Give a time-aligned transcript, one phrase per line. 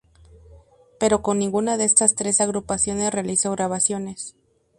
[0.99, 4.35] Pero con ninguna de estas tres agrupaciones realizó grabaciones.